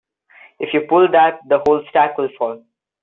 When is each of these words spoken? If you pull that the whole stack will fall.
If 0.57 0.73
you 0.73 0.87
pull 0.89 1.11
that 1.11 1.41
the 1.47 1.59
whole 1.59 1.83
stack 1.91 2.17
will 2.17 2.29
fall. 2.35 2.63